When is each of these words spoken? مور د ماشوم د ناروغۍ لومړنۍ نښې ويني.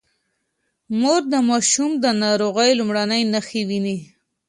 مور 0.99 1.21
د 1.31 1.33
ماشوم 1.49 1.91
د 2.03 2.05
ناروغۍ 2.23 2.69
لومړنۍ 2.79 3.21
نښې 3.33 3.61
ويني. 3.69 3.97